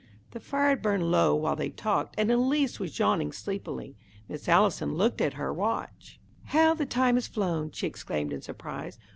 [0.31, 3.95] The fire had burned low while they talked, and Elise was yawning sleepily.
[4.27, 6.19] Miss Allison looked at her watch.
[6.45, 8.97] "How the time has flown!" she exclaimed in surprise.